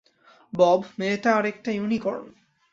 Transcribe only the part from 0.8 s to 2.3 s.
মেয়েটা আর একটা ইউনিকর্ন।